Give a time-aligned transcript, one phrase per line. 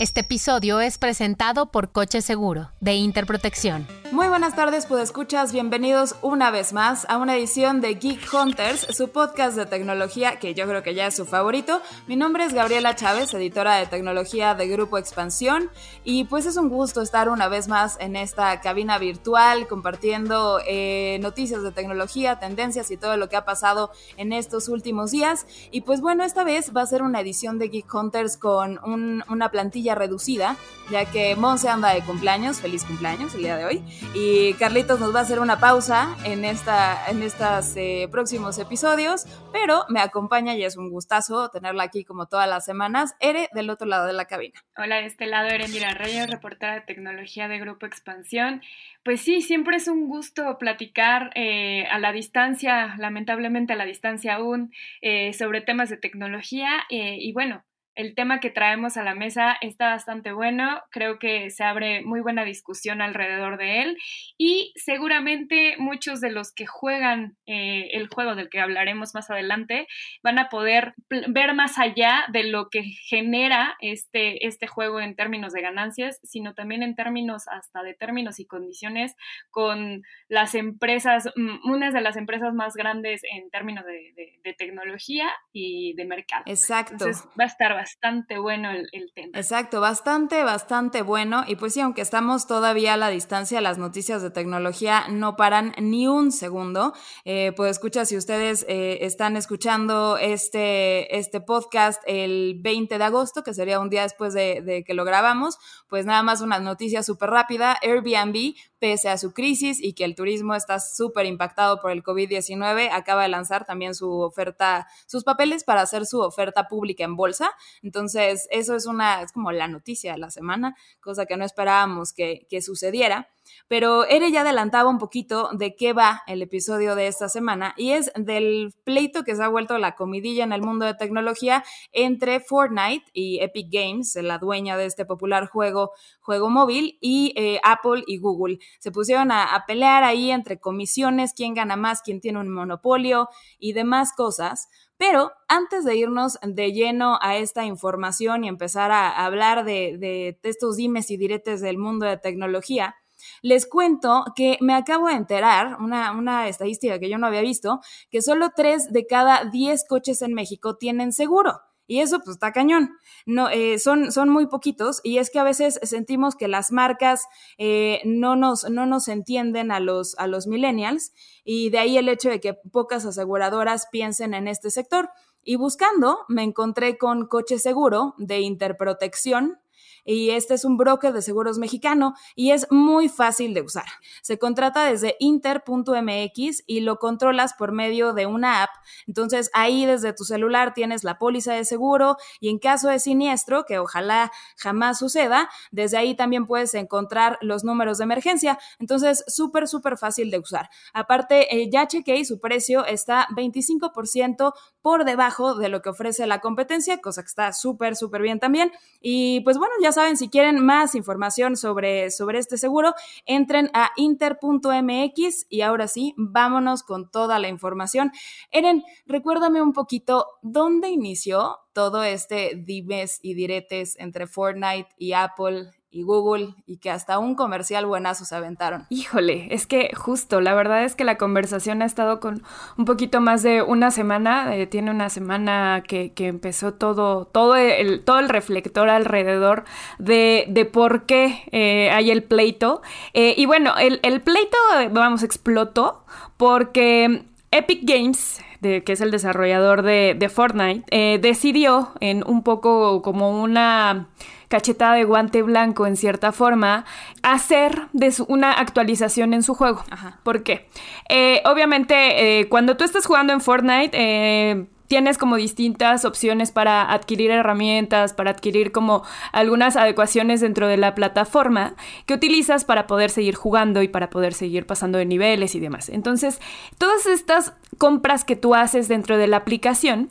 [0.00, 3.86] Este episodio es presentado por Coche Seguro, de Interprotección.
[4.12, 8.86] Muy buenas tardes, pues escuchas, bienvenidos una vez más a una edición de Geek Hunters,
[8.96, 11.82] su podcast de tecnología que yo creo que ya es su favorito.
[12.06, 15.70] Mi nombre es Gabriela Chávez, editora de tecnología de Grupo Expansión,
[16.02, 21.18] y pues es un gusto estar una vez más en esta cabina virtual compartiendo eh,
[21.20, 25.46] noticias de tecnología, tendencias y todo lo que ha pasado en estos últimos días.
[25.70, 28.80] Y pues bueno, esta vez va a ser una edición de Geek Hunters con
[29.28, 30.56] una plantilla reducida,
[30.90, 33.82] ya que Monse anda de cumpleaños, feliz cumpleaños el día de hoy.
[34.14, 39.26] Y Carlitos nos va a hacer una pausa en, esta, en estos eh, próximos episodios,
[39.52, 43.14] pero me acompaña y es un gustazo tenerla aquí como todas las semanas.
[43.20, 44.60] Ere del otro lado de la cabina.
[44.76, 48.62] Hola, de este lado Erendira Reyes, reportera de tecnología de Grupo Expansión.
[49.04, 54.34] Pues sí, siempre es un gusto platicar eh, a la distancia, lamentablemente a la distancia
[54.34, 56.70] aún, eh, sobre temas de tecnología.
[56.90, 61.64] y bueno, el tema que traemos a la mesa está bastante bueno, creo que se
[61.64, 63.96] abre muy buena discusión alrededor de él
[64.38, 69.86] y seguramente muchos de los que juegan eh, el juego del que hablaremos más adelante
[70.22, 75.52] van a poder ver más allá de lo que genera este, este juego en términos
[75.52, 79.14] de ganancias, sino también en términos hasta de términos y condiciones
[79.50, 81.28] con las empresas,
[81.64, 86.42] unas de las empresas más grandes en términos de, tecnología y de mercado.
[86.46, 86.92] Exacto.
[86.92, 89.30] Entonces va a estar bastante bueno el, tema.
[89.38, 91.44] Exacto, bastante, bastante bueno.
[91.46, 95.72] Y pues sí, aunque estamos todavía a la distancia, las noticias de tecnología no paran
[95.78, 96.92] ni un segundo.
[97.24, 103.42] Eh, pues escucha, si ustedes eh, están escuchando este, este podcast el 20 de agosto,
[103.42, 105.56] que sería un día después de, que lo grabamos,
[105.88, 107.78] pues nada más una noticia súper rápida.
[107.82, 112.88] Airbnb pese a su crisis y que el turismo está súper impactado por el COVID-19,
[112.90, 117.50] acaba de lanzar también su oferta, sus papeles para hacer su oferta pública en bolsa.
[117.82, 122.12] Entonces, eso es una, es como la noticia de la semana, cosa que no esperábamos
[122.12, 123.28] que, que sucediera.
[123.68, 127.92] Pero Ere ya adelantaba un poquito de qué va el episodio de esta semana y
[127.92, 132.40] es del pleito que se ha vuelto la comidilla en el mundo de tecnología entre
[132.40, 138.04] Fortnite y Epic Games, la dueña de este popular juego, juego móvil, y eh, Apple
[138.06, 138.58] y Google.
[138.78, 143.28] Se pusieron a, a pelear ahí entre comisiones, quién gana más, quién tiene un monopolio
[143.58, 144.68] y demás cosas.
[145.00, 150.38] Pero antes de irnos de lleno a esta información y empezar a hablar de, de,
[150.42, 152.96] estos dimes y diretes del mundo de tecnología,
[153.40, 157.80] les cuento que me acabo de enterar, una, una estadística que yo no había visto,
[158.10, 161.62] que solo 3 de cada 10 coches en México tienen seguro.
[161.90, 162.90] Y eso pues está cañón.
[163.26, 167.24] No, eh, son, son muy poquitos y es que a veces sentimos que las marcas
[167.58, 171.12] eh, no, nos, no nos entienden a los, a los millennials
[171.42, 175.10] y de ahí el hecho de que pocas aseguradoras piensen en este sector.
[175.42, 179.58] Y buscando me encontré con Coche Seguro de Interprotección,
[180.04, 183.86] y este es un broker de seguros mexicano y es muy fácil de usar.
[184.22, 188.70] Se contrata desde inter.mx y lo controlas por medio de una app.
[189.06, 193.64] Entonces ahí desde tu celular tienes la póliza de seguro y en caso de siniestro,
[193.64, 198.58] que ojalá jamás suceda, desde ahí también puedes encontrar los números de emergencia.
[198.78, 200.70] Entonces súper, súper fácil de usar.
[200.92, 206.26] Aparte, eh, ya chequé y su precio está 25% por debajo de lo que ofrece
[206.26, 208.72] la competencia, cosa que está súper, súper bien también.
[209.00, 212.94] Y pues bueno, ya saben, si quieren más información sobre, sobre este seguro,
[213.26, 218.10] entren a inter.mx y ahora sí, vámonos con toda la información.
[218.50, 225.70] Eren, recuérdame un poquito dónde inició todo este dimes y diretes entre Fortnite y Apple
[225.92, 228.86] y Google y que hasta un comercial buenazo se aventaron.
[228.90, 232.42] Híjole, es que justo, la verdad es que la conversación ha estado con
[232.78, 237.56] un poquito más de una semana, eh, tiene una semana que, que, empezó todo, todo
[237.56, 239.64] el, todo el reflector alrededor
[239.98, 242.82] de, de por qué eh, hay el pleito.
[243.12, 244.56] Eh, y bueno, el, el pleito,
[244.92, 246.04] vamos, explotó
[246.36, 253.02] porque Epic Games, de, que es el desarrollador de, de Fortnite, decidió en un poco
[253.02, 254.08] como una
[254.50, 256.84] cachetada de guante blanco en cierta forma,
[257.22, 259.84] hacer de una actualización en su juego.
[260.24, 260.68] ¿Por qué?
[261.08, 266.92] Eh, obviamente, eh, cuando tú estás jugando en Fortnite, eh, tienes como distintas opciones para
[266.92, 271.76] adquirir herramientas, para adquirir como algunas adecuaciones dentro de la plataforma
[272.06, 275.90] que utilizas para poder seguir jugando y para poder seguir pasando de niveles y demás.
[275.90, 276.40] Entonces,
[276.76, 280.10] todas estas compras que tú haces dentro de la aplicación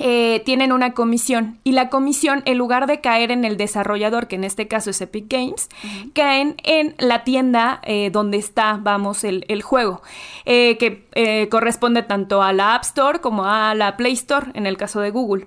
[0.00, 1.58] eh, tienen una comisión.
[1.64, 5.00] Y la comisión, en lugar de caer en el desarrollador, que en este caso es
[5.00, 5.68] Epic Games,
[6.14, 10.02] caen en la tienda eh, donde está, vamos, el, juego,
[10.44, 14.76] eh, que corresponde tanto a la App Store como a la Play Store, en el
[14.76, 15.46] caso de Google.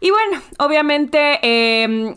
[0.00, 2.14] Y bueno, obviamente em,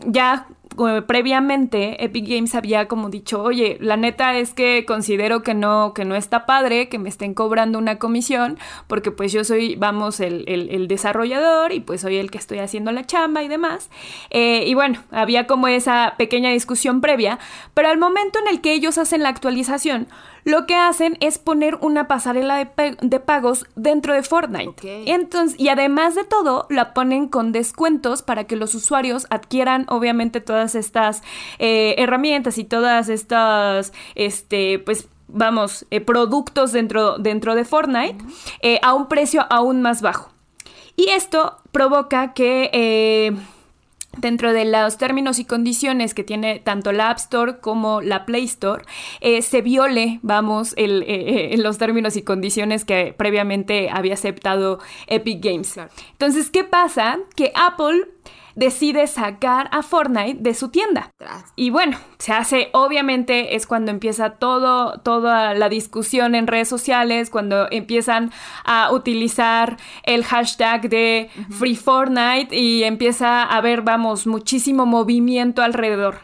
[1.06, 6.04] previamente Epic Games había como dicho, oye, la neta es que considero que no, que
[6.04, 10.44] no está padre que me estén cobrando una comisión, porque pues yo soy, vamos, el,
[10.46, 13.90] el, desarrollador y pues soy el que estoy haciendo la chamba y demás.
[14.30, 17.38] Eh, y bueno, había como esa pequeña discusión previa,
[17.74, 20.08] pero al momento en el que ellos hacen la actualización,
[20.44, 25.12] lo que hacen es poner una pasarela de, pagos dentro de Fortnite.
[25.12, 30.40] Entonces, y además de todo, la ponen con descuentos para que los usuarios adquieran, obviamente,
[30.40, 31.22] todas estas
[31.58, 38.24] eh, herramientas y todas estas, este, pues, vamos, eh, productos dentro, dentro de Fortnite
[38.62, 40.30] eh, a un precio aún más bajo.
[40.96, 43.32] Y esto provoca que
[44.18, 48.44] dentro de los términos y condiciones que tiene tanto la App Store como la Play
[48.44, 48.84] Store,
[49.20, 54.80] eh, se viole, vamos, el, eh, eh, los términos y condiciones que previamente había aceptado
[55.06, 55.78] Epic Games.
[56.12, 57.18] Entonces, ¿qué pasa?
[57.36, 58.08] Que Apple
[58.60, 61.10] decide sacar a Fortnite de su tienda.
[61.56, 67.30] Y bueno, se hace, obviamente es cuando empieza todo, toda la discusión en redes sociales,
[67.30, 68.32] cuando empiezan
[68.66, 76.18] a utilizar el hashtag de Free Fortnite y empieza a haber, vamos, muchísimo movimiento alrededor.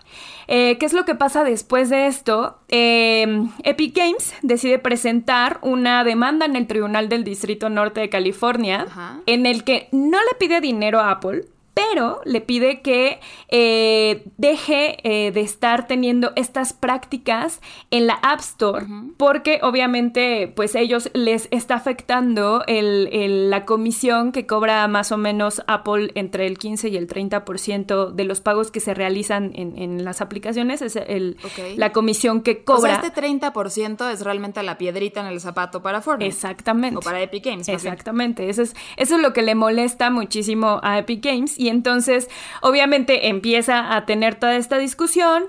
[0.47, 2.59] Eh, ¿Qué es lo que pasa después de esto?
[2.69, 8.87] Em, Epic Games decide presentar una demanda en el Tribunal del Distrito Norte de California
[9.25, 11.47] en el que no le pide dinero a Apple,
[11.77, 18.41] pero le pide que eh, deje eh, de estar teniendo estas prácticas en la App
[18.41, 18.87] Store,
[19.19, 26.13] porque obviamente pues ellos les está afectando la comisión que cobra más o menos Apple
[26.15, 30.81] entre el 15 y el 30% de los pagos que se realizan en, las aplicaciones,
[30.81, 31.37] es el,
[31.77, 32.97] la comisión que cobra.
[32.97, 36.27] O sea, este 30% es realmente la piedrita en el zapato para Fortnite.
[36.33, 36.97] Exactamente.
[36.97, 37.69] O para Epic Games.
[37.69, 42.29] Exactamente, eso es, eso es lo que le molesta muchísimo a Epic Games y entonces
[42.63, 45.45] obviamente empieza a tener toda esta discusión,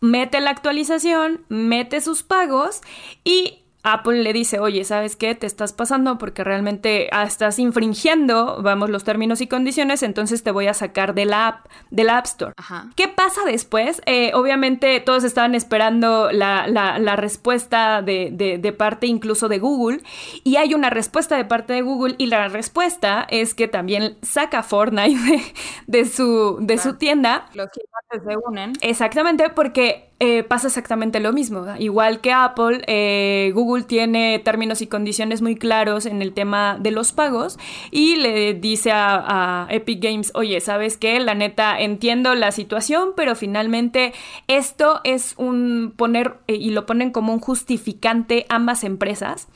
[0.00, 2.80] mete la actualización, mete sus pagos
[3.24, 5.34] y Apple le dice, oye, ¿sabes qué?
[5.34, 10.52] Te estás pasando porque realmente ah, estás infringiendo, vamos, los términos y condiciones, entonces te
[10.52, 12.54] voy a sacar de la app, de la App Store.
[12.94, 14.00] ¿Qué pasa después?
[14.06, 20.00] Eh, obviamente todos estaban esperando la, la, respuesta de, de, parte incluso de Google
[20.44, 24.62] y hay una respuesta de parte de Google y la respuesta es que también saca
[24.62, 25.42] Fortnite
[25.86, 27.46] de, su, de su tienda.
[27.54, 28.72] Los gigantes se unen.
[28.80, 31.66] Exactamente, porque eh, pasa exactamente lo mismo.
[31.80, 36.92] Igual que Apple, eh, Google tiene términos y condiciones muy claros en el tema de
[36.92, 37.58] los pagos
[37.90, 41.18] y le dice a, Epic Games, oye, ¿sabes qué?
[41.18, 44.12] La neta, entiendo la situación, pero finalmente
[44.46, 49.48] esto es un poner, eh, y lo ponen como un justificante ambas empresas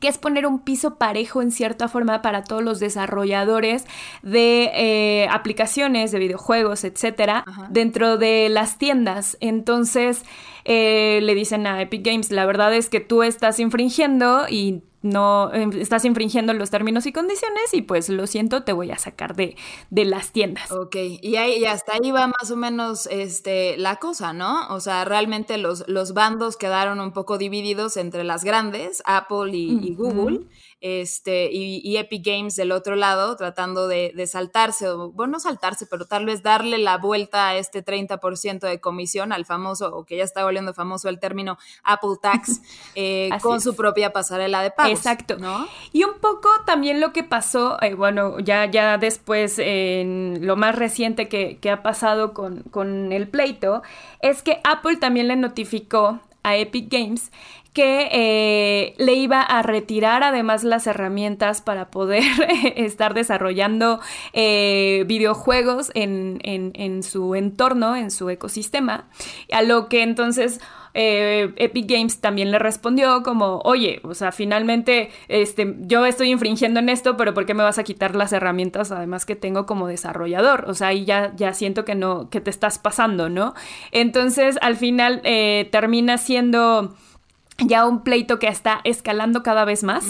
[0.00, 3.84] que es poner un piso parejo en cierta forma para todos los desarrolladores
[4.22, 9.36] de eh, aplicaciones, de videojuegos, etcétera, dentro de las tiendas.
[9.40, 10.24] Entonces
[10.64, 15.52] eh, le dicen a Epic Games, la verdad es que tú estás infringiendo y no
[15.52, 19.36] em, estás infringiendo los términos y condiciones y pues lo siento, te voy a sacar
[19.36, 19.56] de,
[19.90, 20.70] de las tiendas.
[20.72, 24.68] Ok, y, ahí, hasta ahí va más o menos este, la cosa, ¿no?
[24.68, 29.94] O sea, realmente los, los bandos quedaron un poco divididos entre las grandes, Apple y,
[29.94, 30.40] Google
[30.86, 36.04] este, y, Epic Games del otro lado, tratando de, saltarse, o bueno, no saltarse, pero
[36.04, 40.24] tal vez darle la vuelta a este 30% de comisión al famoso, o que ya
[40.24, 42.60] está volviendo famoso el término Apple Tax,
[42.94, 44.92] eh, con su propia pasarela de pagos.
[44.92, 45.38] Exacto.
[45.38, 45.66] ¿no?
[45.92, 50.76] Y un poco también lo que pasó, eh, bueno, ya, ya después, en lo más
[50.76, 53.82] reciente que, ha pasado con, con el pleito,
[54.20, 57.32] es que Apple también le notificó a Epic Games
[57.76, 62.22] que eh, le iba a retirar además las herramientas para poder
[62.74, 64.00] estar desarrollando
[64.32, 69.10] eh, videojuegos en, en, su entorno, en su ecosistema,
[69.52, 70.58] a lo que entonces
[70.94, 76.80] eh, Epic Games también le respondió como, oye, o sea, finalmente este, yo estoy infringiendo
[76.80, 79.86] en esto, pero ¿por qué me vas a quitar las herramientas además que tengo como
[79.86, 80.64] desarrollador?
[80.66, 83.52] O sea, ahí ya, ya siento que no, que te estás pasando, ¿no?
[83.92, 85.20] Entonces, al final
[85.70, 86.94] termina siendo
[87.58, 90.04] ya un pleito que está escalando cada vez más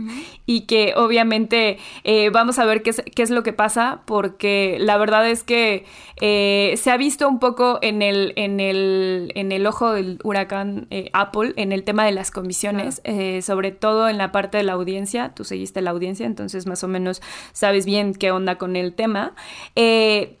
[0.46, 4.76] y que obviamente eh, vamos a ver qué es, qué es, lo que pasa porque
[4.78, 5.84] la verdad es que
[6.20, 10.86] eh, se ha visto un poco en el, en el, en el ojo del huracán
[10.90, 13.02] eh, Apple en el tema de las comisiones,
[13.44, 16.88] sobre todo en la parte de la audiencia, tú seguiste la audiencia, entonces más o
[16.88, 17.20] menos
[17.52, 19.34] sabes bien qué onda con el tema,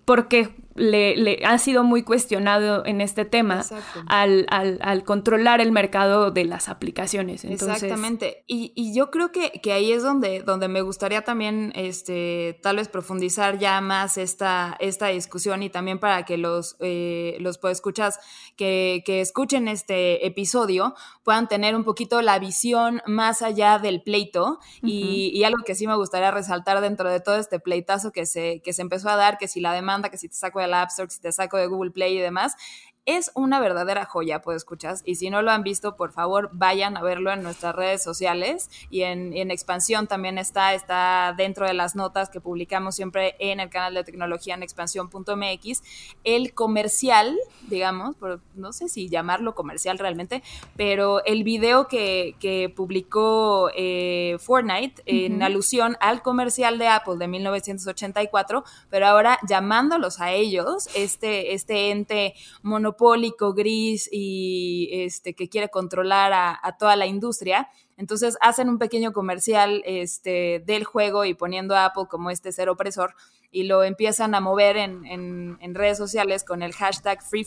[0.04, 3.64] porque le, ha sido muy cuestionado en este tema
[4.06, 7.44] al, al, controlar el mercado de las aplicaciones.
[7.44, 8.44] Exactamente.
[8.46, 12.76] Y, y, yo creo que, que, ahí es donde, donde me gustaría también este, tal
[12.76, 18.18] vez profundizar ya más esta, esta discusión y también para que los, eh, los escuchas
[18.56, 24.58] que, que escuchen este episodio puedan tener un poquito la visión más allá del pleito
[24.82, 28.60] y, y, algo que sí me gustaría resaltar dentro de todo este pleitazo que se,
[28.62, 30.90] que se empezó a dar, que si la demanda, que si te saco del App
[30.90, 32.54] Store, si te saco de Google Play y demás,
[33.04, 35.02] es una verdadera joya, pues escuchas.
[35.04, 38.70] Y si no lo han visto, por favor, vayan a verlo en nuestras redes sociales
[38.90, 43.70] y en, expansión también está, está dentro de las notas que publicamos siempre en el
[43.70, 45.82] canal de tecnología en expansión.mx.
[46.22, 47.36] El comercial,
[47.68, 48.16] digamos,
[48.54, 50.42] no sé si llamarlo comercial realmente,
[50.76, 52.36] pero el video que,
[52.76, 60.32] publicó eh, Fortnite en alusión al comercial de Apple de 1984, pero ahora llamándolos a
[60.32, 67.06] ellos, este, este ente mono monopólico, gris y este, que quiere controlar a, toda la
[67.06, 67.68] industria.
[67.96, 72.68] Entonces hacen un pequeño comercial este, del juego y poniendo a Apple como este ser
[72.68, 73.14] opresor
[73.54, 77.46] y lo empiezan a mover en, redes sociales con el hashtag Free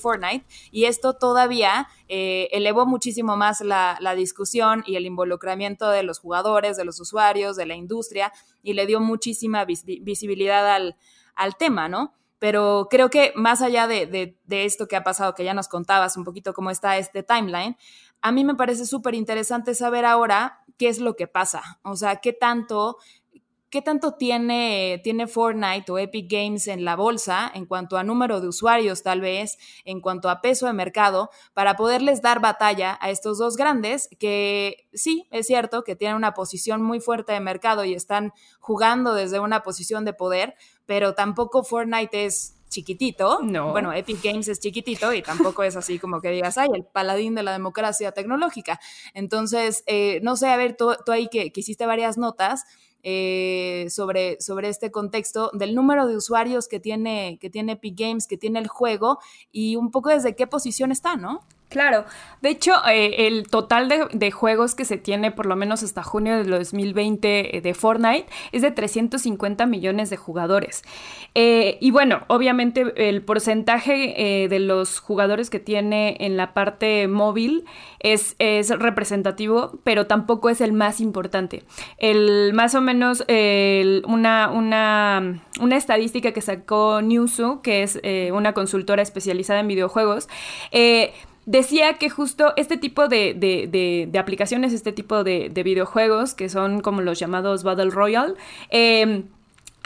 [0.72, 6.78] y esto todavía eh, elevó muchísimo más la, discusión y el involucramiento de los jugadores,
[6.78, 10.96] de los usuarios, de la industria y le dio muchísima visibilidad al,
[11.36, 12.14] al tema, ¿no?
[12.40, 16.24] Pero creo que más allá de, esto que ha pasado, que ya nos contabas un
[16.24, 17.78] poquito cómo está este timeline,
[18.22, 21.80] a mí me parece súper interesante saber ahora qué es lo que pasa.
[21.84, 22.98] O sea, qué tanto
[23.76, 28.40] ¿qué tanto tiene, tiene Fortnite o Epic Games en la bolsa en cuanto a número
[28.40, 33.10] de usuarios tal vez, en cuanto a peso de mercado, para poderles dar batalla a
[33.10, 37.84] estos dos grandes que sí, es cierto que tienen una posición muy fuerte de mercado
[37.84, 43.40] y están jugando desde una posición de poder, pero tampoco Fortnite es chiquitito.
[43.42, 43.72] No.
[43.72, 47.36] Bueno, Epic Games es chiquitito y tampoco es así como que digas, ay, el paladín
[47.36, 48.80] de la democracia tecnológica.
[49.14, 52.66] Entonces, eh, no sé, a ver, tú, ahí que, que hiciste varias notas,
[53.08, 58.26] eh, sobre, sobre este contexto del número de usuarios que tiene, que tiene Epic Games,
[58.26, 59.20] que tiene el juego
[59.52, 61.46] y un poco desde qué posición está, ¿no?
[61.76, 62.06] Claro,
[62.46, 66.38] de hecho, eh, el total de, juegos que se tiene por lo menos hasta junio
[66.38, 70.84] de 2020 eh, de Fortnite es de 350 millones de jugadores.
[71.34, 77.66] Eh, y bueno, obviamente el porcentaje de los jugadores que tiene en la parte móvil
[78.00, 81.64] es, es, representativo, pero tampoco es el más importante.
[81.98, 83.22] El más o menos
[84.08, 88.00] una, una, una, estadística que sacó Newzoo, que es
[88.32, 90.30] una consultora especializada en videojuegos,
[91.46, 97.20] decía que justo este tipo de, aplicaciones, este tipo de, videojuegos, que son como los
[97.20, 98.36] llamados Battle Royale,
[98.70, 99.24] eh,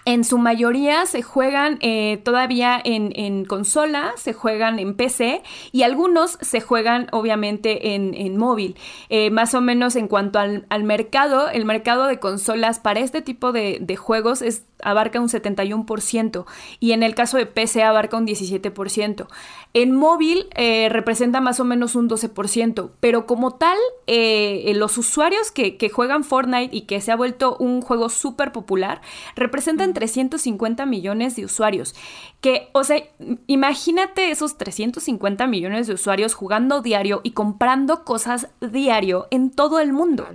[0.06, 6.38] en su mayoría se juegan eh, todavía en, consola, se juegan en PC y algunos
[6.42, 8.76] se juegan obviamente en, móvil.
[9.10, 13.52] Eh, más o menos en cuanto al, mercado, el mercado de consolas para este tipo
[13.52, 16.46] de, juegos es, abarca un 71%
[16.80, 19.28] y en el caso de PC abarca un 17%.
[19.74, 25.78] En móvil eh, representa más o menos un 12%, pero como tal, los usuarios que,
[25.78, 29.02] que juegan Fortnite y que se ha vuelto un juego súper popular
[29.36, 31.96] representan 350 millones de usuarios.
[32.42, 33.04] Que, o sea,
[33.48, 39.94] imagínate esos 350 millones de usuarios jugando diario y comprando cosas diario en todo el
[39.94, 40.28] mundo.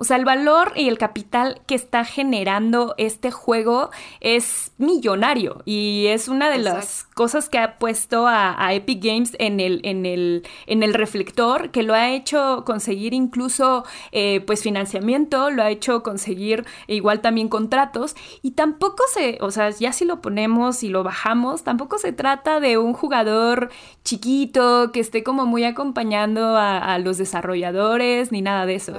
[0.00, 3.90] O sea, el valor y el capital que está generando este juego
[4.20, 9.60] es millonario y es una de las cosas que ha puesto a, Epic Games en
[9.60, 15.50] el, en, el, en el reflector, que lo ha hecho conseguir incluso eh, pues financiamiento,
[15.50, 20.22] lo ha hecho conseguir igual también contratos y tampoco se, o sea, ya si lo
[20.22, 23.70] ponemos y lo bajamos, tampoco se trata de un jugador
[24.02, 28.94] chiquito que esté como muy acompañando a, los desarrolladores ni nada de eso.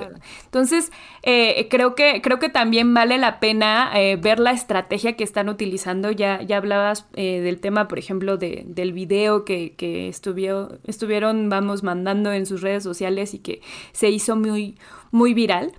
[0.45, 0.90] Entonces,
[1.23, 5.49] eh, creo, que, creo que también vale la pena eh, ver la estrategia que están
[5.49, 6.11] utilizando.
[6.11, 12.31] Ya, ya hablabas del tema, por ejemplo, de, del video que, que estuvieron, vamos, mandando
[12.31, 14.77] en sus redes sociales y que se hizo muy,
[15.11, 15.73] muy viral.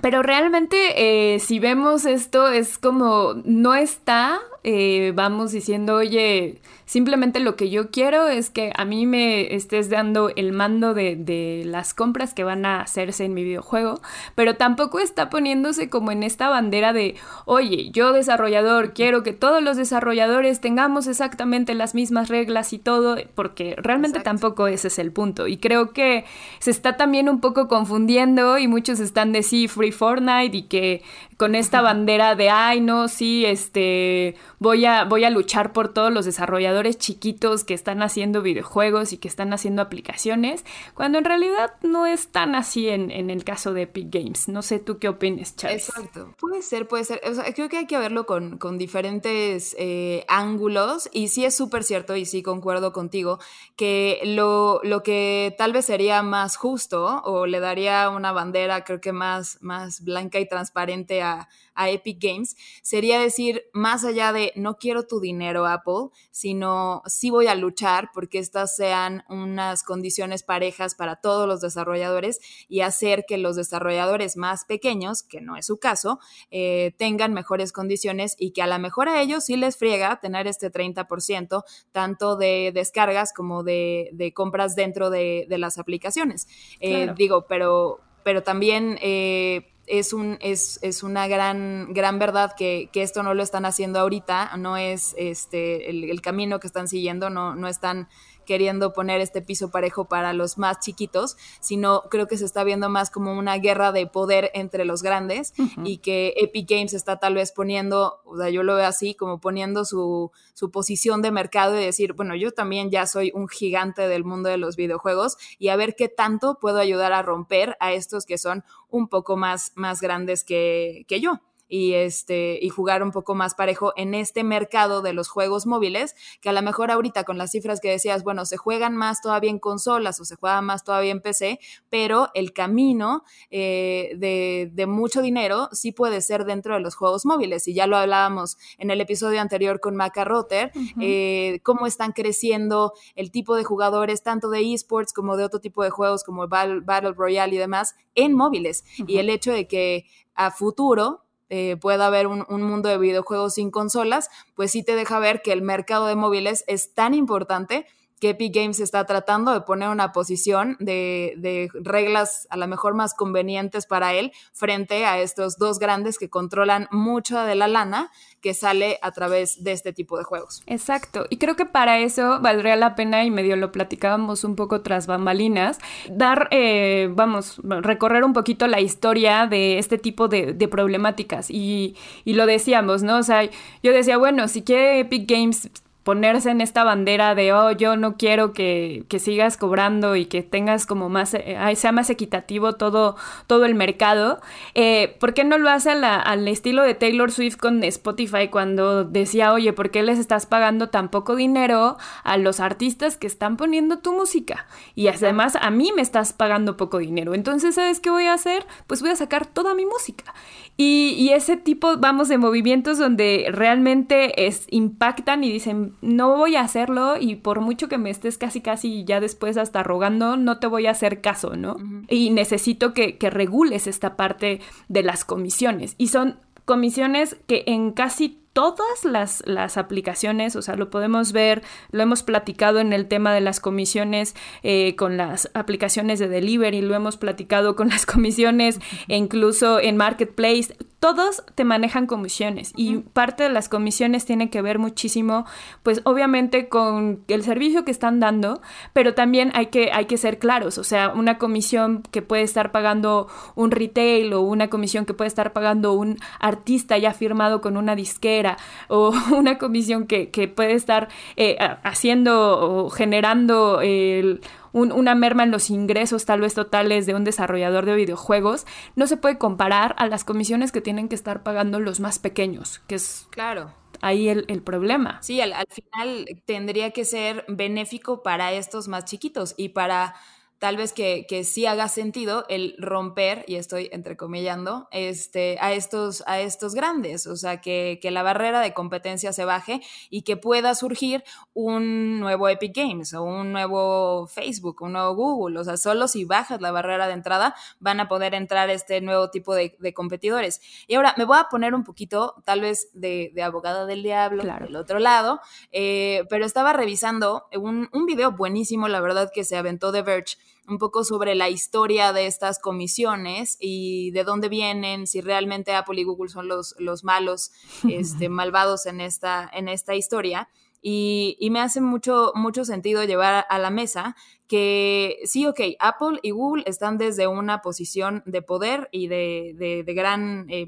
[0.00, 7.40] Pero realmente, eh, si vemos esto, es como no está eh, vamos diciendo, oye, simplemente
[7.40, 11.62] lo que yo quiero es que a mí me estés dando el mando de, de
[11.64, 14.00] las compras que van a hacerse en mi videojuego,
[14.34, 17.14] pero tampoco está poniéndose como en esta bandera de,
[17.46, 23.16] oye, yo desarrollador, quiero que todos los desarrolladores tengamos exactamente las mismas reglas y todo,
[23.34, 25.46] porque realmente tampoco ese es el punto.
[25.46, 26.24] Y creo que
[26.58, 31.02] se está también un poco confundiendo y muchos están de sí, Free Fortnite y que
[31.40, 36.12] con esta bandera de, ay, no, sí, este, voy a, voy a luchar por todos
[36.12, 41.72] los desarrolladores chiquitos que están haciendo videojuegos y que están haciendo aplicaciones, cuando en realidad
[41.80, 44.50] no es tan así en, en el caso de Epic Games.
[44.50, 45.88] No sé tú qué opinas, Chávez.
[45.88, 46.34] Exacto.
[46.38, 47.22] Puede ser, puede ser.
[47.24, 51.56] O sea, creo que hay que verlo con, con diferentes eh, ángulos y sí es
[51.56, 53.38] súper cierto y sí concuerdo contigo
[53.76, 59.00] que lo, lo que tal vez sería más justo o le daría una bandera creo
[59.00, 61.48] que más, más blanca y transparente a a,
[61.88, 67.46] Epic Games, sería decir, más allá de no quiero tu dinero, Apple, sino sí voy
[67.46, 73.38] a luchar porque estas sean unas condiciones parejas para todos los desarrolladores y hacer que
[73.38, 76.18] los desarrolladores más pequeños, que no es su caso,
[76.50, 80.46] eh, tengan mejores condiciones y que a lo mejor a ellos sí les friega tener
[80.46, 86.46] este 30%, tanto de descargas como de, compras dentro de, las aplicaciones.
[86.80, 88.98] Eh, digo, pero, pero también...
[89.00, 93.64] Eh, es, un, es, es una gran, gran verdad que, que, esto no lo están
[93.64, 98.08] haciendo ahorita, no es este, el, el camino que están siguiendo, no, no están
[98.44, 102.88] queriendo poner este piso parejo para los más chiquitos, sino creo que se está viendo
[102.88, 105.52] más como una guerra de poder entre los grandes
[105.84, 109.40] y que Epic Games está tal vez poniendo, o sea, yo lo veo así, como
[109.40, 114.08] poniendo su, su posición de mercado y decir, bueno, yo también ya soy un gigante
[114.08, 117.92] del mundo de los videojuegos y a ver qué tanto puedo ayudar a romper a
[117.92, 123.02] estos que son un poco más, más grandes que, que yo y, este, y jugar
[123.02, 126.90] un poco más parejo en este mercado de los juegos móviles, que a lo mejor
[126.90, 130.36] ahorita con las cifras que decías, bueno, se juegan más todavía en consolas o se
[130.36, 136.20] juega más todavía en PC, pero el camino eh, de, de, mucho dinero sí puede
[136.20, 137.68] ser dentro de los juegos móviles.
[137.68, 142.92] Y ya lo hablábamos en el episodio anterior con Maca Rotter, eh, cómo están creciendo
[143.14, 146.80] el tipo de jugadores, tanto de esports como de otro tipo de juegos como Battle,
[146.80, 148.84] Battle Royale y demás, en móviles.
[149.06, 153.54] Y el hecho de que a futuro eh, pueda haber un, un, mundo de videojuegos
[153.54, 157.86] sin consolas, pues sí te deja ver que el mercado de móviles es tan importante
[158.20, 163.14] que Epic Games está tratando de poner una posición de, reglas a lo mejor más
[163.14, 168.54] convenientes para él frente a estos dos grandes que controlan mucho de la lana que
[168.54, 170.62] sale a través de este tipo de juegos.
[170.66, 174.82] Exacto, y creo que para eso valdría la pena, y medio lo platicábamos un poco
[174.82, 175.78] tras bambalinas,
[176.10, 181.50] dar, eh, vamos, recorrer un poquito la historia de este tipo de, de problemáticas.
[181.50, 183.18] Y, y lo decíamos, ¿no?
[183.18, 183.44] O sea,
[183.82, 185.70] yo decía, bueno, si quiere Epic Games
[186.02, 190.42] ponerse en esta bandera de, oh, yo no quiero que, que sigas cobrando y que
[190.42, 194.40] tengas como más, eh, sea más equitativo todo, todo el mercado,
[194.74, 199.52] eh, ¿por qué no lo hace al estilo de Taylor Swift con Spotify cuando decía,
[199.52, 203.98] oye, ¿por qué les estás pagando tan poco dinero a los artistas que están poniendo
[203.98, 204.66] tu música?
[204.94, 207.34] Y además a mí me estás pagando poco dinero.
[207.34, 208.66] Entonces, ¿sabes qué voy a hacer?
[208.86, 210.34] Pues voy a sacar toda mi música.
[210.82, 216.56] Y, y ese tipo, vamos, de movimientos donde realmente es, impactan y dicen, no voy
[216.56, 220.58] a hacerlo y por mucho que me estés casi casi ya después hasta rogando, no
[220.58, 221.76] te voy a hacer caso, ¿no?
[222.08, 225.96] Y necesito que, que regules esta parte de las comisiones.
[225.98, 231.62] Y son comisiones que en casi todas las, las, aplicaciones, o sea, lo podemos ver,
[231.92, 236.80] lo hemos platicado en el tema de las comisiones eh, con las aplicaciones de delivery,
[236.80, 242.98] lo hemos platicado con las comisiones e incluso en Marketplace, todos te manejan comisiones y
[242.98, 245.46] parte de las comisiones tiene que ver muchísimo,
[245.82, 248.60] pues obviamente con el servicio que están dando,
[248.92, 252.70] pero también hay que, hay que ser claros, o sea, una comisión que puede estar
[252.70, 257.78] pagando un retail o una comisión que puede estar pagando un artista ya firmado con
[257.78, 258.39] una disquera
[258.88, 264.40] o una comisión que, puede estar eh, haciendo o generando el
[264.72, 269.16] una merma en los ingresos tal vez totales de un desarrollador de videojuegos, no se
[269.16, 273.26] puede comparar a las comisiones que tienen que estar pagando los más pequeños, que es...
[273.30, 273.72] Claro
[274.02, 275.22] ahí el, el, problema.
[275.22, 280.14] Sí, al, al, final tendría que ser benéfico para estos más chiquitos y para
[280.60, 286.22] tal vez que, que, sí haga sentido el romper, y estoy entrecomillando, este, a, estos,
[286.26, 290.36] a estos grandes, o sea, que, que, la barrera de competencia se baje y que
[290.36, 295.78] pueda surgir un nuevo Epic Games o un nuevo Facebook, un nuevo Google, o sea,
[295.78, 299.74] solo si bajas la barrera de entrada van a poder entrar este nuevo tipo de,
[299.78, 300.60] de competidores.
[300.86, 304.42] Y ahora me voy a poner un poquito, tal vez, de, de abogada del diablo
[304.42, 304.66] claro.
[304.66, 305.40] del otro lado,
[305.72, 310.36] eh, pero estaba revisando un, un video buenísimo, la verdad, que se aventó de Verge
[310.68, 316.00] un poco sobre la historia de estas comisiones y de dónde vienen, si realmente Apple
[316.00, 317.52] y Google son los, los malos,
[317.88, 320.48] este, malvados en esta, en esta historia.
[320.82, 324.16] Y, y, me hace mucho, mucho sentido llevar a la mesa
[324.48, 329.84] que sí, ok, Apple y Google están desde una posición de poder y de, de,
[329.84, 330.46] de gran...
[330.48, 330.66] Eh,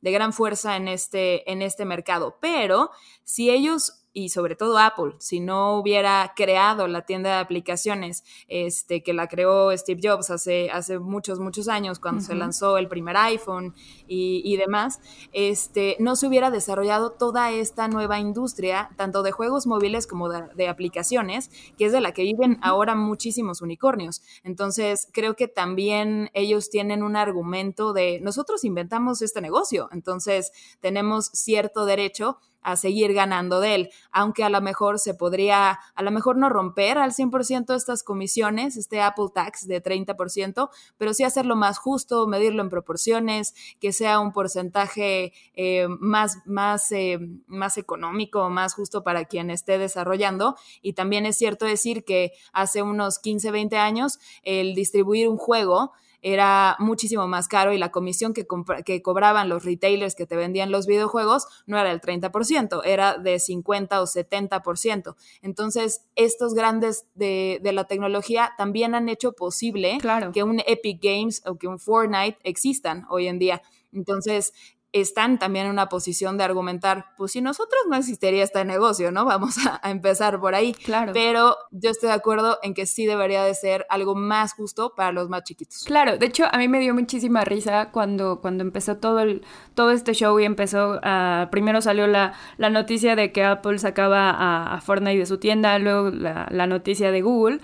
[0.00, 2.90] de gran fuerza en este, en este mercado, pero
[3.24, 9.02] si ellos y sobre todo Apple, si no hubiera creado la tienda de aplicaciones este,
[9.02, 12.28] que la creó Steve Jobs hace, hace muchos, muchos años, cuando uh -huh.
[12.28, 13.74] se lanzó el primer iPhone
[14.06, 15.00] y, y, demás,
[15.32, 20.42] este, no se hubiera desarrollado toda esta nueva industria, tanto de juegos móviles como de,
[20.54, 24.22] de aplicaciones, que es de la que viven ahora muchísimos unicornios.
[24.42, 31.26] Entonces, creo que también ellos tienen un argumento de, nosotros inventamos este negocio, entonces tenemos
[31.26, 36.10] cierto derecho a seguir ganando de él, aunque a lo mejor se podría, a lo
[36.10, 41.56] mejor no romper al 100% estas comisiones, este Apple Tax de 30%, pero sí hacerlo
[41.56, 48.48] más justo, medirlo en proporciones, que sea un porcentaje eh, más, más, eh, más económico,
[48.50, 50.56] más justo para quien esté desarrollando.
[50.82, 55.92] Y también es cierto decir que hace unos 15, 20 años el distribuir un juego
[56.22, 58.46] era muchísimo más caro y la comisión que,
[58.84, 63.38] que, cobraban los retailers que te vendían los videojuegos no era el 30%, era de
[63.38, 65.14] 50 o 70%.
[65.42, 70.32] Entonces, estos grandes de, de la tecnología también han hecho posible claro.
[70.32, 73.62] que un Epic Games o que un Fortnite existan hoy en día.
[73.92, 74.52] Entonces,
[74.92, 79.24] están también en una posición de argumentar, pues si nosotros no existiría este negocio, ¿no?
[79.24, 80.72] Vamos a, a, empezar por ahí.
[80.72, 81.12] Claro.
[81.12, 85.12] Pero yo estoy de acuerdo en que sí debería de ser algo más justo para
[85.12, 85.84] los más chiquitos.
[85.84, 89.90] Claro, de hecho a mí me dio muchísima risa cuando, cuando empezó todo, el, todo
[89.90, 94.74] este show y empezó a, primero salió la, la noticia de que Apple sacaba a,
[94.74, 97.60] a Fortnite de su tienda, luego la, la noticia de Google.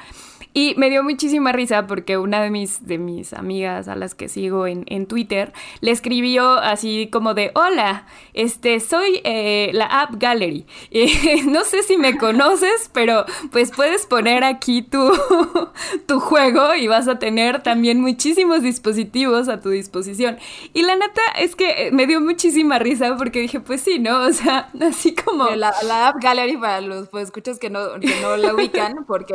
[0.56, 4.28] Y me dio muchísima risa porque una de mis, de mis amigas a las que
[4.28, 10.14] sigo en, en Twitter le escribió así como de, hola, este, soy eh, la App
[10.16, 10.64] Gallery.
[10.94, 15.10] Eh, no sé si me conoces, pero pues puedes poner aquí tu,
[16.06, 20.38] tu juego y vas a tener también muchísimos dispositivos a tu disposición.
[20.72, 24.22] Y la neta es que me dio muchísima risa porque dije, pues sí, ¿no?
[24.24, 25.50] O sea, así como...
[25.50, 29.34] La, la App Gallery para los pues, escuchas que no, que no la ubican porque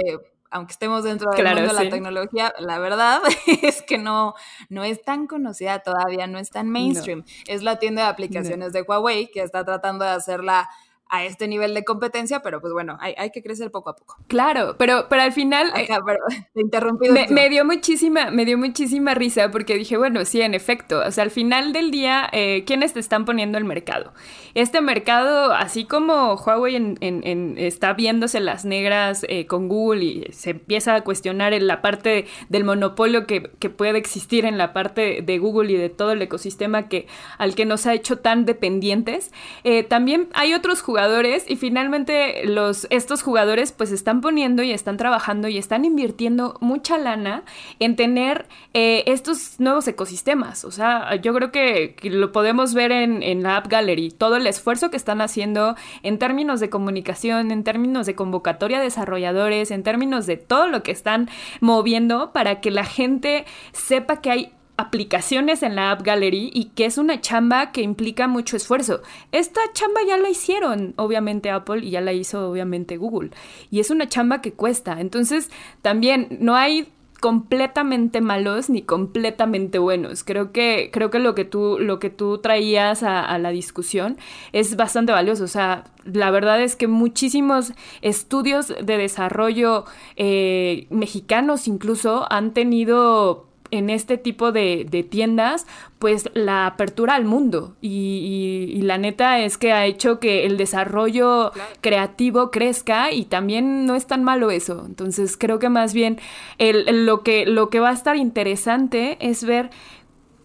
[0.52, 1.86] aunque estemos dentro del claro, mundo de sí.
[1.86, 3.22] la tecnología, la verdad
[3.62, 4.34] es que no,
[4.70, 7.20] no es tan conocida todavía, no es tan mainstream.
[7.20, 7.26] No.
[7.48, 8.74] Es la tienda de aplicaciones no.
[8.74, 10.70] de Huawei que está tratando de hacerla
[11.10, 14.18] a este nivel de competencia, pero pues bueno, hay, hay que crecer poco a poco.
[14.28, 15.70] Claro, pero, pero al final...
[15.70, 16.20] Acá, eh, pero,
[16.54, 17.10] te interrumpí.
[17.10, 21.12] Me, me, dio muchísima, me dio muchísima risa porque dije, bueno, sí, en efecto, o
[21.12, 24.14] sea, al final del día, eh, ¿quiénes te están poniendo el mercado?
[24.54, 30.04] Este mercado, así como Huawei en, en, en, está viéndose las negras eh, con Google
[30.04, 34.58] y se empieza a cuestionar en la parte del monopolio que, que, puede existir en
[34.58, 38.20] la parte de Google y de todo el ecosistema que, al que nos ha hecho
[38.20, 39.32] tan dependientes,
[39.64, 40.99] eh, también hay otros jugadores
[41.48, 42.44] y finalmente
[42.90, 47.44] estos jugadores pues están poniendo y están trabajando y están invirtiendo mucha lana
[47.80, 50.66] en tener eh, estos nuevos ecosistemas.
[50.66, 54.36] O sea, yo creo que, que lo podemos ver en, en, la App Gallery, todo
[54.36, 59.72] el esfuerzo que están haciendo en términos de comunicación, en términos de convocatoria a desarrolladores,
[59.72, 61.30] en términos de todo lo que están
[61.62, 66.86] moviendo para que la gente sepa que hay aplicaciones en la App Gallery y que
[66.86, 69.02] es una chamba que implica mucho esfuerzo.
[69.34, 73.32] Esta chamba ya la hicieron, obviamente, Apple y ya la hizo, obviamente, Google.
[73.72, 75.02] Y es una chamba que cuesta.
[75.02, 76.88] Entonces, también no hay
[77.20, 80.24] completamente malos ni completamente buenos.
[80.24, 84.18] Creo que, creo que lo que tú, lo que tú traías a, la discusión
[84.54, 85.44] es bastante valioso.
[85.44, 89.84] O sea, la verdad es que muchísimos estudios de desarrollo
[90.16, 95.68] eh, mexicanos incluso han tenido en este tipo de, de, tiendas,
[96.00, 97.76] pues la apertura al mundo.
[97.82, 101.70] Y, y, y, la neta es que ha hecho que el desarrollo claro.
[101.82, 104.84] creativo crezca y también no es tan malo eso.
[104.86, 106.20] Entonces creo que más bien
[106.58, 109.70] el, el, lo, que, lo que va a estar interesante es ver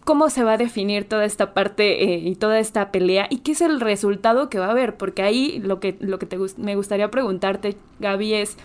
[0.05, 3.53] cómo se va a definir toda esta parte eh, y toda esta pelea y qué
[3.53, 6.75] es el resultado que va a haber, porque ahí lo que, lo que te, me
[6.75, 8.55] gustaría preguntarte, Gaby, es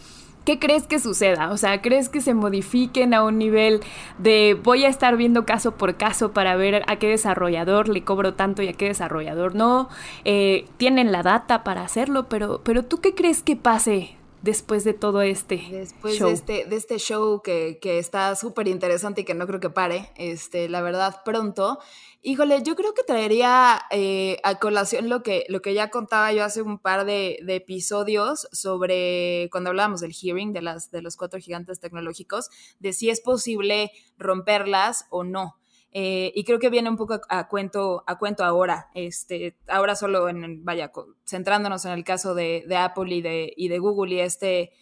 [0.45, 1.51] ¿Qué crees que suceda?
[1.51, 3.81] O sea, ¿crees que se modifiquen a un nivel
[4.19, 8.35] de voy a estar viendo caso por caso para ver a qué desarrollador le cobro
[8.35, 9.89] tanto y a qué desarrollador no?
[10.25, 14.95] Eh, tienen la data para hacerlo, pero, pero ¿tú qué crees que pase después de
[14.95, 19.35] todo este después de este de este show que, que está súper interesante y que
[19.35, 21.79] no creo que pare este la verdad pronto
[22.23, 26.45] Híjole, yo creo que traería eh, a colación lo que, lo que ya contaba yo
[26.45, 31.41] hace un par de, episodios sobre cuando hablábamos del hearing de, las, de los cuatro
[31.41, 35.57] gigantes tecnológicos, de si es posible romperlas o no.
[35.93, 40.29] Eh, y creo que viene un poco a, cuento, a cuento ahora, este, ahora solo
[40.29, 40.93] en, vaya,
[41.25, 44.73] centrándonos en el caso de, de Apple y de, y de Google y este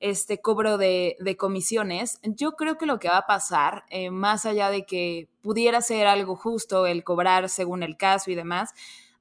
[0.00, 4.70] este cobro de, comisiones, yo creo que lo que va a pasar, eh, más allá
[4.70, 8.74] de que pudiera ser algo justo el cobrar según el caso y demás,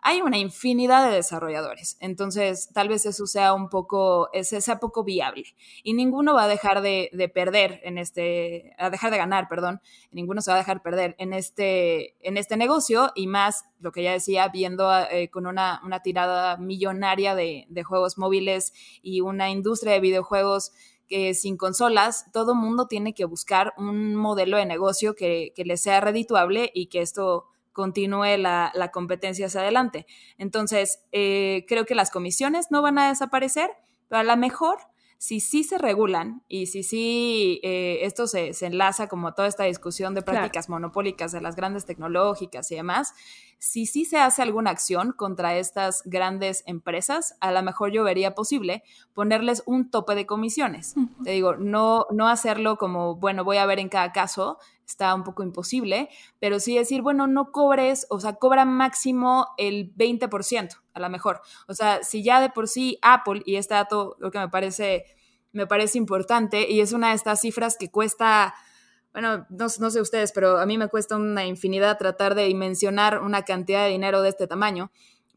[0.08, 1.98] hay una infinidad de desarrolladores.
[2.00, 5.44] Entonces, tal vez eso sea un poco, ese sea poco viable.
[5.84, 10.40] Y ninguno va a dejar de, perder en este, a dejar de ganar, perdón, ninguno
[10.40, 14.14] se va a dejar perder en este, en este negocio y más, lo que ya
[14.14, 19.92] decía, viendo eh, con una, una, tirada millonaria de, de juegos móviles y una industria
[19.92, 20.72] de videojuegos
[21.10, 25.76] que sin consolas, todo mundo tiene que buscar un modelo de negocio que, que le
[25.76, 30.08] sea redituable y que esto continúe la, competencia hacia adelante.
[30.40, 33.70] Entonces, eh, creo que las comisiones no van a desaparecer,
[34.08, 34.80] pero a lo mejor
[35.20, 40.16] si sí se regulan y si sí eh, esto se, enlaza como toda esta discusión
[40.16, 43.14] de prácticas monopólicas de las grandes tecnológicas y demás,
[43.60, 48.34] si sí se hace alguna acción contra estas grandes empresas, a lo mejor yo vería
[48.34, 50.96] posible ponerles un tope de comisiones.
[51.24, 55.24] Te digo, no, no hacerlo como, bueno, voy a ver en cada caso, está un
[55.24, 61.00] poco imposible, pero sí decir, bueno, no cobres, o sea, cobra máximo el 20%, a
[61.00, 61.42] lo mejor.
[61.68, 65.06] O sea, si ya de por sí Apple, y este dato lo que me parece,
[65.52, 68.56] me parece importante, y es una de estas cifras que cuesta
[69.14, 73.42] bueno, no, sé ustedes, pero a mí me cuesta una infinidad tratar de dimensionar una
[73.42, 74.92] cantidad de dinero de este tamaño,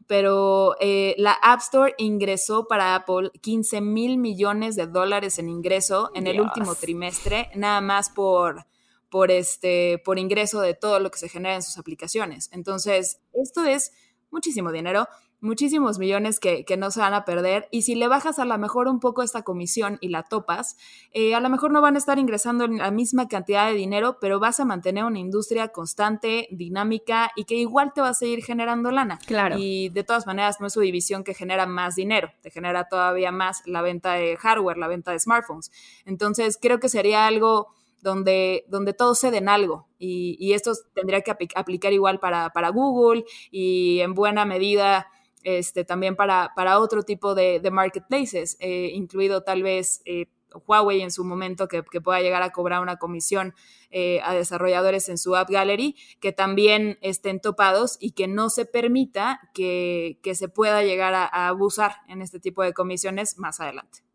[0.06, 6.10] pero eh, la App Store ingresó para Apple 15 mil millones de dólares en ingreso
[6.14, 8.66] en el último trimestre, nada más por,
[9.10, 12.48] por, este, por ingreso de todo lo que se genera en sus aplicaciones.
[12.52, 13.92] Entonces, esto es
[14.30, 15.08] muchísimo dinero
[15.40, 18.88] muchísimos millones que, no se van a perder y si le bajas a lo mejor
[18.88, 20.76] un poco esta comisión y la topas,
[21.12, 24.38] eh, a lo mejor no van a estar ingresando la misma cantidad de dinero, pero
[24.38, 28.90] vas a mantener una industria constante, dinámica y que igual te va a seguir generando
[28.92, 29.18] lana.
[29.26, 29.56] Claro.
[29.58, 33.32] Y de todas maneras no es su división que genera más dinero, te genera todavía
[33.32, 35.72] más la venta de hardware, la venta de smartphones.
[36.06, 37.68] Entonces creo que sería algo
[38.02, 44.00] donde, donde todos ceden algo y, esto tendría que aplicar igual para, para Google y
[44.00, 45.06] en buena medida
[45.42, 50.26] este, también para, para otro tipo de, marketplaces, eh, incluido tal vez eh,
[50.66, 53.54] Huawei en su momento que, pueda llegar a cobrar una comisión
[53.90, 58.64] eh, a desarrolladores en su App Gallery, que también estén topados y que no se
[58.64, 64.09] permita que, se pueda llegar a abusar en este tipo de comisiones más adelante.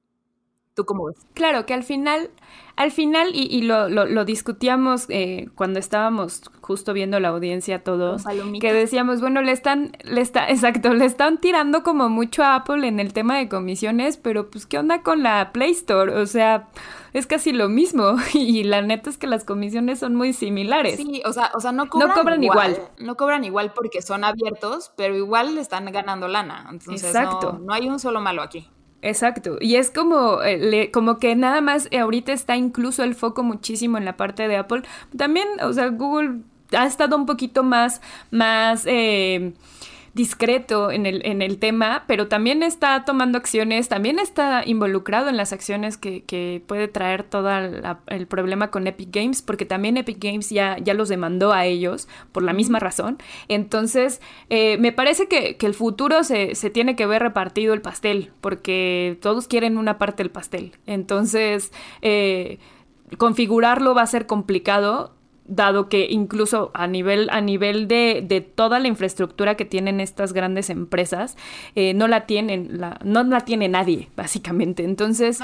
[0.75, 1.15] ¿Tú cómo ves?
[1.33, 2.29] Claro, que al final,
[2.75, 8.25] al final, y, lo, lo, discutíamos eh, cuando estábamos justo viendo la audiencia todos,
[8.59, 12.85] que decíamos, bueno, le están, le está, exacto, le están tirando como mucho a Apple
[12.85, 16.13] en el tema de comisiones, pero pues, ¿qué onda con la Play Store?
[16.13, 16.67] O sea,
[17.13, 20.97] es casi lo mismo, y la neta es que las comisiones son muy similares.
[20.97, 25.15] Sí, o sea, o sea no cobran, igual, No cobran igual porque son abiertos, pero
[25.15, 26.67] igual le están ganando lana.
[26.69, 27.61] Entonces, Exacto.
[27.63, 28.69] no hay un solo malo aquí.
[29.05, 29.57] Exacto.
[29.61, 33.99] Y es como, eh, como que nada más eh, ahorita está incluso el foco muchísimo
[33.99, 34.81] en la parte de Apple.
[35.15, 36.39] También, o sea, Google
[36.75, 39.53] ha estado un poquito más, más eh,
[40.15, 45.35] discreto en el, en el tema, pero también está tomando acciones, también está involucrado en
[45.35, 47.49] las acciones que, que puede traer todo
[48.07, 52.07] el problema con Epic Games, porque también Epic Games ya, ya los demandó a ellos
[52.31, 53.17] por la misma razón.
[53.49, 57.81] Entonces, eh, me parece que, que, el futuro se, se tiene que ver repartido el
[57.81, 60.71] pastel, porque todos quieren una parte del pastel.
[60.85, 62.59] Entonces, eh,
[63.17, 65.14] configurarlo va a ser complicado
[65.45, 70.33] dado que incluso a nivel, a nivel de, de, toda la infraestructura que tienen estas
[70.33, 71.37] grandes empresas,
[71.75, 74.83] eh, no la tienen, la, no la tiene nadie, básicamente.
[74.83, 75.39] Entonces,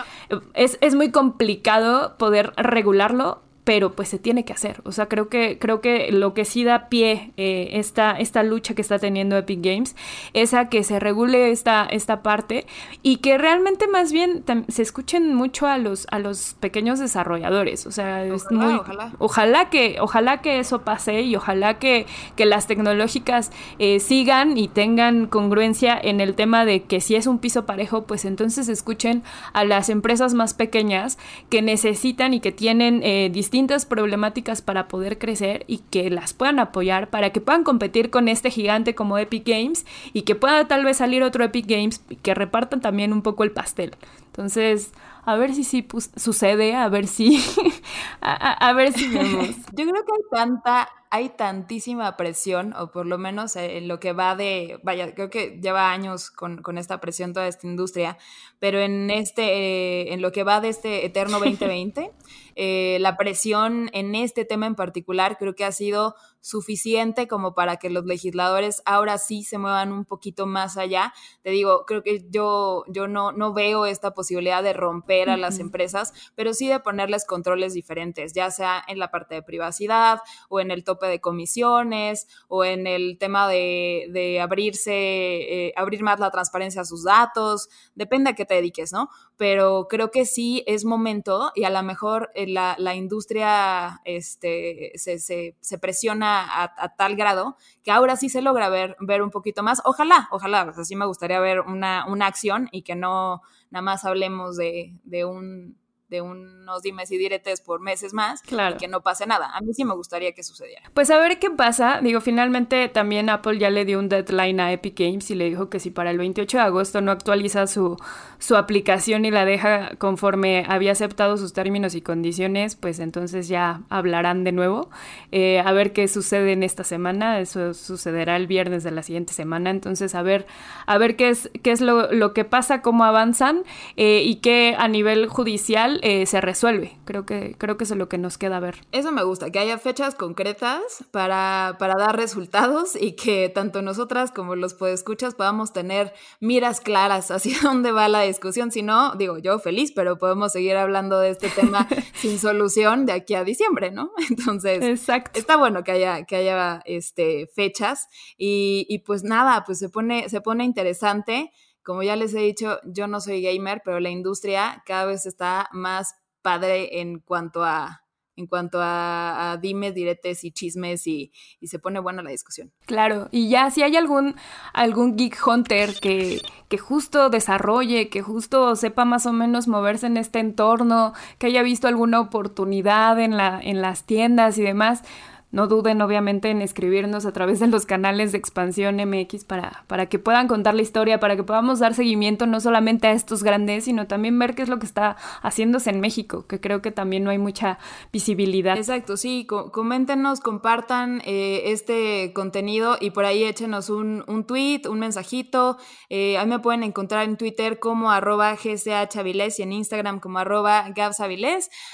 [0.54, 4.81] es, es, muy complicado poder regularlo, pero pues se tiene que hacer.
[4.84, 8.75] O sea, creo que, creo que lo que sí da pie eh, esta, esta lucha
[8.75, 9.95] que está teniendo Epic Games
[10.34, 12.65] es a que se regule esta, esta parte
[13.01, 17.88] y que realmente más bien se escuchen mucho a los, a los pequeños desarrolladores.
[17.88, 18.77] O sea, es muy,
[19.19, 19.69] ojalá.
[19.69, 25.27] que, ojalá que eso pase y ojalá que, que las tecnológicas eh, sigan y tengan
[25.27, 29.63] congruencia en el tema de que si es un piso parejo, pues entonces escuchen a
[29.63, 31.17] las empresas más pequeñas
[31.49, 33.29] que necesitan y que tienen eh,
[33.62, 38.28] distintas problemáticas para poder crecer y que las puedan apoyar para que puedan competir con
[38.28, 42.15] este gigante como Epic Games y que pueda tal vez salir otro Epic Games y
[42.15, 43.95] que repartan también un poco el pastel.
[44.26, 44.93] Entonces,
[45.26, 47.39] a ver si sí sucede, a ver si,
[48.21, 49.50] a, ver si vemos.
[49.74, 54.00] Yo creo que hay tanta, hay tantísima presión, o por lo menos eh, en lo
[54.00, 58.17] que va de, vaya, creo que lleva años con, con esta presión toda esta industria,
[58.60, 62.12] pero en este, eh, en lo que va de este eterno 2020,
[62.56, 67.78] eh, la presión en este tema en particular creo que ha sido suficiente como para
[67.78, 71.13] que los legisladores ahora sí se muevan un poquito más allá.
[71.43, 75.60] Te digo, creo que yo, yo no, no veo esta posibilidad de romper a las
[75.60, 80.19] empresas, pero sí de ponerles controles diferentes, ya sea en la parte de privacidad
[80.50, 86.32] o en el de comisiones o en el tema de, abrirse, eh, abrir más la
[86.32, 89.10] transparencia a sus datos, depende a qué te dediques, ¿no?
[89.38, 94.92] Pero creo que sí es momento y a lo mejor eh, la, la industria este,
[94.96, 99.64] se, se, presiona a, tal grado que ahora sí se logra ver, ver un poquito
[99.64, 99.82] más.
[99.86, 104.58] Ojalá, ojalá, así me gustaría ver una, una acción y que no nada más hablemos
[104.58, 105.81] de, de un
[106.12, 108.76] de unos dimes y diretes por meses más claro.
[108.76, 109.50] y que no pase nada.
[109.56, 110.84] A mí sí me gustaría que sucediera.
[110.93, 112.02] Pues a ver qué pasa.
[112.04, 115.69] Digo, finalmente también Apple ya le dio un deadline a Epic Games y le dijo
[115.69, 117.97] que si para el 28 de agosto no actualiza su,
[118.39, 123.82] su aplicación y la deja conforme había aceptado sus términos y condiciones, pues entonces ya
[123.89, 124.89] hablarán de nuevo.
[125.32, 127.39] Eh, a ver qué sucede en esta semana.
[127.39, 129.69] Eso sucederá el viernes de la siguiente semana.
[129.69, 130.45] Entonces, a ver,
[130.88, 133.63] a ver qué es, qué es lo, lo que pasa, cómo avanzan
[133.95, 136.98] eh, y qué a nivel judicial eh, se resuelve.
[137.06, 138.82] Creo que, creo que eso es lo que nos queda ver.
[138.92, 144.32] Eso me gusta, que haya fechas concretas para, para dar resultados y que tanto nosotras
[144.32, 148.72] como los podescuchas podamos tener miras claras hacia dónde va la discusión.
[148.72, 153.14] Si no, digo, yo feliz, pero podemos seguir hablando de este tema sin solución de
[153.14, 154.12] aquí a diciembre, ¿no?
[154.30, 155.40] Entonces, Exacto.
[155.40, 160.30] está bueno que haya, que haya este, fechas y, y pues nada, pues se pone,
[160.30, 161.52] se pone interesante.
[161.84, 165.70] Como ya les he dicho, yo no soy gamer, pero la industria cada vez está
[165.72, 168.02] más padre en cuanto a
[168.41, 172.72] en cuanto a, dimes, diretes y chismes y, se pone buena la discusión.
[172.86, 174.36] Claro, y ya si hay algún,
[174.74, 180.17] algún geek hunter que, que justo desarrolle, que justo sepa más o menos moverse en
[180.17, 185.04] este entorno, que haya visto alguna oportunidad en, la, en las tiendas y demás,
[185.52, 190.08] no duden obviamente en escribirnos a través de los canales de Expansión MX para, para
[190.08, 193.86] que puedan contar la historia, para que podamos dar seguimiento no solamente a estos grandes,
[193.86, 197.24] sino también ver qué es lo que está haciéndose en México, que creo que también
[197.24, 197.80] no hay mucha
[198.14, 198.78] visibilidad.
[198.78, 205.00] Exacto, sí, coméntenos, compartan eh, este contenido y por ahí échenos un, un tweet, un
[205.00, 205.78] mensajito.
[206.10, 210.86] Eh, a mí me pueden encontrar en Twitter como arroba y en Instagram como arroba.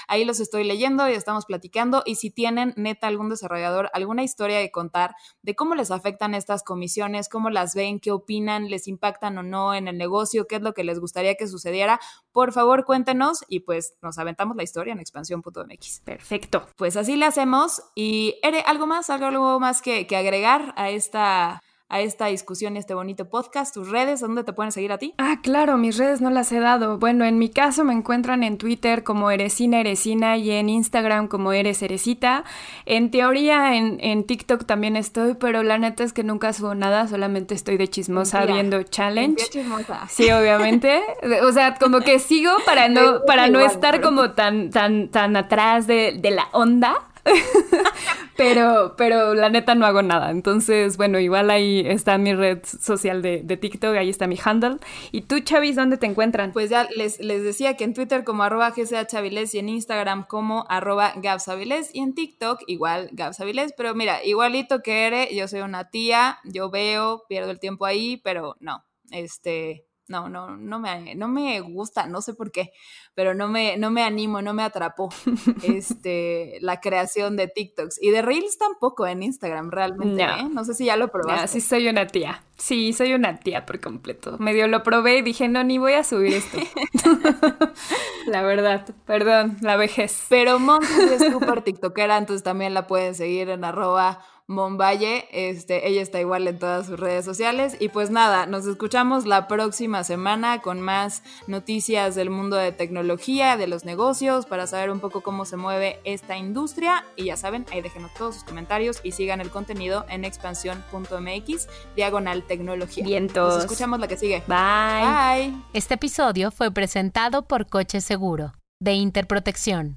[0.06, 3.47] Ahí los estoy leyendo y estamos platicando y si tienen neta algún desarrollo
[3.92, 8.70] alguna historia de contar de cómo les afectan estas comisiones, cómo las ven, qué opinan,
[8.70, 12.00] les impactan o no en el negocio, qué es lo que les gustaría que sucediera,
[12.32, 16.00] por favor cuéntenos y pues nos aventamos la historia en expansión.mx.
[16.04, 16.66] Perfecto.
[16.76, 19.10] Pues así le hacemos y Ere, ¿algo más?
[19.10, 23.88] ¿Algo más que, que agregar a esta a esta discusión y este bonito podcast, tus
[23.88, 25.14] redes, ¿dónde te pueden seguir a ti?
[25.16, 26.98] Ah, claro, mis redes no las he dado.
[26.98, 31.52] Bueno, en mi caso me encuentran en Twitter como Eresina Eresina y en Instagram como
[31.52, 32.44] Eres Eresita.
[32.84, 37.08] En teoría en, en TikTok también estoy, pero la neta es que nunca subo nada,
[37.08, 39.48] solamente estoy de chismosa viendo challenge.
[39.50, 40.06] Chismosa.
[40.08, 41.00] Sí, obviamente.
[41.42, 45.86] o sea, como que sigo para no, para no estar como tan, tan, tan atrás
[45.86, 47.07] de, de la onda.
[48.36, 50.30] pero, pero la neta no hago nada.
[50.30, 54.76] Entonces, bueno, igual ahí está mi red social de, TikTok, ahí está mi handle.
[55.12, 56.52] ¿Y tú, Chavis, dónde te encuentran?
[56.52, 61.12] Pues ya les, les decía que en Twitter como arroba y en Instagram como arroba
[61.16, 63.72] gabsavilés y en TikTok igual gabsavilés.
[63.76, 68.18] Pero mira, igualito que eres, yo soy una tía, yo veo, pierdo el tiempo ahí,
[68.18, 72.72] pero no, este no, no, no me, no me gusta, no sé por qué,
[73.14, 75.10] pero no me, no me animo, no me atrapó
[75.62, 78.02] este, la creación de TikToks.
[78.02, 80.24] Y de Reels tampoco en Instagram, realmente.
[80.24, 80.48] No, ¿eh?
[80.50, 81.48] no sé si ya lo probaste.
[81.48, 82.42] sí, soy una tía.
[82.56, 84.36] Sí, soy una tía por completo.
[84.38, 86.58] Medio lo probé y dije, no, ni voy a subir esto.
[88.26, 90.26] la verdad, perdón, la vejez.
[90.28, 95.28] Pero Monty es súper tiktokera, entonces también la pueden seguir en arroba Monvalle.
[95.30, 97.76] Este, ella está igual en todas sus redes sociales.
[97.78, 103.56] Y pues nada, nos escuchamos la próxima semana con más noticias del mundo de tecnología,
[103.56, 107.04] de los negocios, para saber un poco cómo se mueve esta industria.
[107.14, 112.42] Y ya saben, ahí déjenos todos sus comentarios y sigan el contenido en expansión.mx, diagonal
[112.44, 113.04] tecnología.
[113.04, 113.54] Vientos.
[113.54, 114.42] Nos escuchamos la que sigue.
[114.46, 115.50] Bye.
[115.50, 115.62] Bye.
[115.74, 119.96] Este episodio fue presentado por Coche Seguro, de Interprotección.